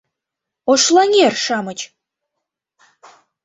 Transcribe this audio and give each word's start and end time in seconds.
Ошлаҥер-шамыч! 0.71 1.79